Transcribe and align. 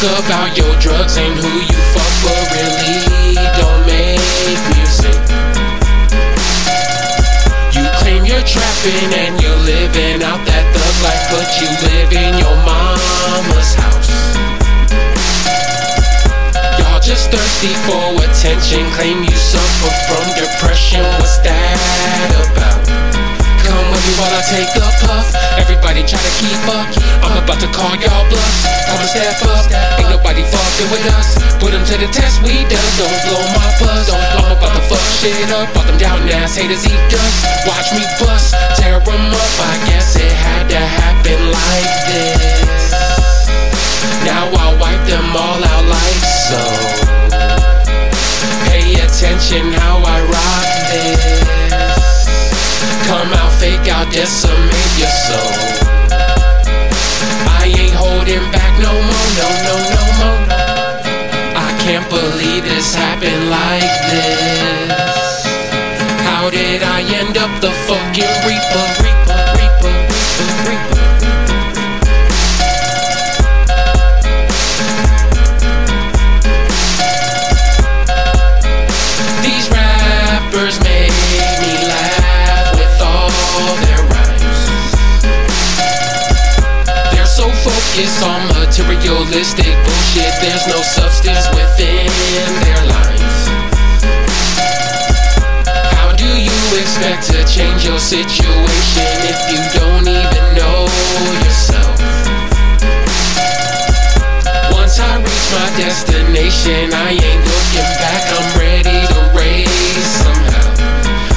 about 0.00 0.56
your 0.56 0.72
drugs 0.80 1.18
and 1.18 1.34
who 1.36 1.52
you 1.60 1.80
fuck, 1.92 2.12
but 2.24 2.40
really 2.56 3.36
don't 3.36 3.84
make 3.84 4.62
music. 4.72 5.12
You 7.76 7.84
claim 8.00 8.24
you're 8.24 8.46
trapping 8.48 9.12
and 9.12 9.36
you're 9.42 9.60
living 9.68 10.24
out 10.24 10.40
that 10.48 10.64
thug 10.72 10.96
life, 11.04 11.24
but 11.28 11.48
you 11.60 11.68
live 11.84 12.10
in 12.16 12.32
your 12.40 12.56
mama's 12.64 13.76
house. 13.76 14.08
Y'all 16.80 17.00
just 17.04 17.28
thirsty 17.28 17.72
for 17.84 18.24
attention, 18.24 18.88
claim 18.96 19.20
you 19.20 19.36
suffer 19.36 19.92
from 20.08 20.24
depression. 20.32 21.04
What's 21.20 21.44
that 21.44 22.32
about? 22.40 22.80
Come 23.68 23.84
with 23.92 24.00
me 24.08 24.12
while 24.16 24.32
I 24.32 24.40
take 24.48 24.72
a 24.80 24.88
puff. 25.04 25.28
Everybody 25.60 26.08
try 26.08 26.24
to 26.24 26.32
keep 26.40 26.64
up. 26.72 27.19
About 27.50 27.66
to 27.66 27.70
call 27.74 27.90
y'all 27.98 28.22
bluff. 28.30 28.54
And 28.94 29.10
step 29.10 29.42
up. 29.42 29.66
Ain't 29.98 30.06
nobody 30.06 30.46
fucking 30.46 30.86
with 30.94 31.02
us. 31.18 31.34
Put 31.58 31.74
them 31.74 31.82
to 31.82 31.98
the 31.98 32.06
test, 32.14 32.38
we 32.46 32.62
done. 32.70 32.90
Don't 32.94 33.10
blow 33.26 33.42
my 33.50 33.66
buzz. 33.82 34.06
Don't. 34.06 34.22
I'm 34.38 34.54
about 34.54 34.70
to 34.78 34.82
fuck 34.86 35.02
shit 35.18 35.50
up. 35.50 35.66
Fuck 35.74 35.90
them 35.90 35.98
down 35.98 36.22
ass 36.30 36.54
haters 36.54 36.86
eat 36.86 37.02
dust. 37.10 37.66
Watch 37.66 37.90
me 37.90 38.06
bust, 38.22 38.54
tear 38.78 39.02
them 39.02 39.34
up. 39.34 39.52
I 39.66 39.74
guess 39.90 40.14
it 40.14 40.30
had 40.30 40.70
to 40.70 40.78
happen 40.78 41.40
like 41.50 41.90
this. 42.06 42.94
Now 44.22 44.46
I'll 44.46 44.78
wipe 44.78 45.02
them 45.10 45.26
all 45.34 45.58
out 45.58 45.84
like 45.90 46.22
so. 46.46 46.62
Pay 48.70 48.94
attention 48.94 49.74
how 49.74 49.98
I 49.98 50.22
rock 50.30 50.70
this. 50.94 52.30
Come 53.10 53.34
out, 53.42 53.50
fake 53.58 53.90
out, 53.90 54.06
decimate 54.14 54.94
your 55.02 55.10
soul. 55.10 55.69
Back 58.38 58.78
no 58.78 58.92
more, 58.92 59.30
no, 59.40 59.48
no, 59.66 59.74
no 59.90 60.02
more. 60.20 60.42
I 61.66 61.76
can't 61.82 62.08
believe 62.08 62.62
this 62.62 62.94
happened 62.94 63.50
like 63.50 63.94
this. 64.06 65.44
How 66.22 66.48
did 66.48 66.84
I 66.84 67.02
end 67.02 67.36
up 67.36 67.50
the 67.60 67.72
fucking 67.90 68.34
reaper, 68.46 68.86
so 87.90 88.26
all 88.26 88.40
materialistic 88.54 89.74
bullshit, 89.82 90.32
there's 90.40 90.66
no 90.68 90.78
substance 90.78 91.48
within 91.50 92.06
their 92.62 92.82
lines. 92.86 93.38
How 95.98 96.14
do 96.14 96.30
you 96.38 96.54
expect 96.78 97.26
to 97.34 97.42
change 97.50 97.84
your 97.84 97.98
situation 97.98 99.10
if 99.26 99.38
you 99.50 99.60
don't 99.74 100.06
even 100.06 100.44
know 100.54 100.86
yourself? 101.42 101.98
Once 104.70 105.00
I 105.00 105.18
reach 105.18 105.48
my 105.50 105.68
destination, 105.74 106.94
I 106.94 107.18
ain't 107.18 107.42
looking 107.42 107.90
back. 107.98 108.22
I'm 108.38 108.48
ready 108.54 108.98
to 109.02 109.18
race 109.34 110.06
somehow. 110.22 110.70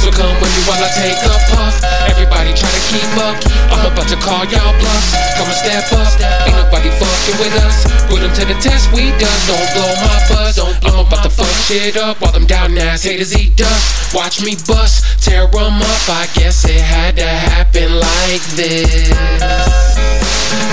So 0.00 0.10
come 0.10 0.32
with 0.40 0.52
me 0.56 0.62
while 0.64 0.80
I 0.80 0.88
take 0.96 1.20
a 1.28 1.36
puff. 1.52 1.76
Everybody 2.08 2.54
try 2.56 2.70
to 2.70 2.82
keep 2.88 3.12
up. 3.20 3.67
About 3.88 4.08
to 4.08 4.16
call 4.20 4.44
y'all 4.52 4.76
bluffs. 4.78 5.16
Come 5.40 5.48
and 5.48 5.56
step 5.56 5.88
up. 5.96 6.06
Ain't 6.44 6.56
nobody 6.60 6.92
fucking 6.92 7.38
with 7.40 7.56
us. 7.64 7.88
Put 8.08 8.20
them 8.20 8.32
to 8.36 8.44
the 8.44 8.54
test, 8.60 8.92
we 8.92 9.10
done. 9.16 9.40
Don't 9.48 9.68
blow 9.72 9.92
my 10.04 10.18
buzz. 10.28 10.56
Don't 10.56 10.80
blow 10.80 11.00
I'm 11.00 11.06
about 11.06 11.24
to 11.24 11.30
fuck 11.30 11.48
shit 11.64 11.96
up 11.96 12.20
while 12.20 12.32
them 12.32 12.44
down 12.46 12.76
ass 12.76 13.04
haters 13.04 13.36
eat 13.36 13.56
dust. 13.56 14.14
Watch 14.14 14.44
me 14.44 14.56
bust, 14.66 15.24
tear 15.24 15.46
them 15.46 15.80
up. 15.80 16.08
I 16.08 16.28
guess 16.34 16.64
it 16.64 16.80
had 16.80 17.16
to 17.16 17.26
happen 17.26 17.94
like 17.96 18.44
this. 18.60 19.08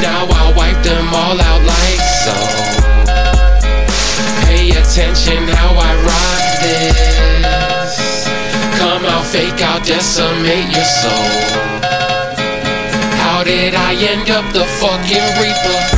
Now 0.01 0.27
I'll 0.27 0.53
wipe 0.55 0.81
them 0.83 1.07
all 1.13 1.39
out 1.39 1.63
like 1.63 2.03
so. 2.25 2.35
Pay 4.45 4.71
attention 4.71 5.47
how 5.55 5.71
I 5.71 5.91
rock 6.03 6.43
this. 6.61 8.27
Come 8.79 9.05
out, 9.05 9.25
fake 9.25 9.61
out, 9.61 9.85
decimate 9.85 10.69
your 10.75 10.83
soul. 10.83 11.94
How 13.35 13.43
did 13.43 13.75
I 13.75 13.93
end 13.95 14.29
up 14.29 14.45
the 14.53 14.63
fucking 14.63 15.41
reaper? 15.41 15.94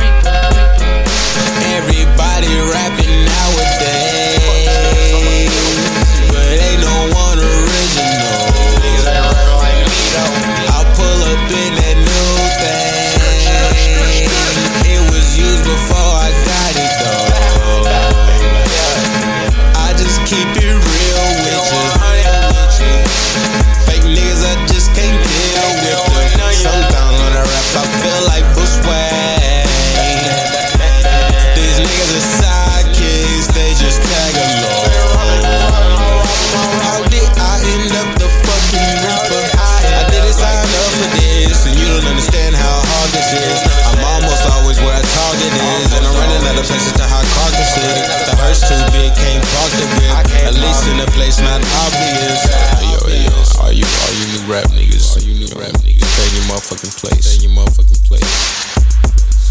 Carcasses. 48.06 48.28
The 48.28 48.34
hearse 48.38 48.62
too 48.68 48.78
big, 48.94 49.10
can't 49.16 49.42
park 49.54 49.70
the 49.74 49.86
whip. 49.98 50.12
At 50.46 50.54
least 50.54 50.86
in 50.86 51.00
a 51.00 51.06
place 51.16 51.38
not 51.40 51.60
obvious. 51.82 52.46
Yo, 52.82 52.98
yo, 53.10 53.34
are 53.64 53.72
you, 53.72 53.84
are 53.84 54.14
you 54.14 54.26
new 54.34 54.44
rap 54.52 54.68
niggas? 54.70 55.16
Are 55.16 55.20
you 55.24 55.34
new 55.34 55.48
rap 55.58 55.72
niggas? 55.82 56.04
Stay 56.04 56.28
in 56.28 56.34
your 56.36 56.44
motherfucking 56.52 56.94
place. 57.00 57.24
Stay 57.24 57.34
in 57.46 57.50
your 57.50 57.58
motherfucking 57.58 58.02
place. 58.06 58.32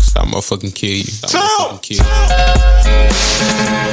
Stop 0.08 0.26
motherfucking 0.28 0.74
kill 0.74 0.96
you. 0.98 1.04
Stop 1.04 1.32
motherfucking 1.32 1.82
kill 1.82 1.98
you. 3.84 3.87